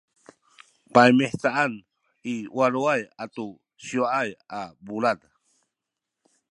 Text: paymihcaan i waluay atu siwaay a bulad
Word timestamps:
paymihcaan 0.93 1.73
i 2.33 2.35
waluay 2.57 3.01
atu 3.23 3.45
siwaay 3.85 4.29
a 4.59 4.61
bulad 4.85 5.19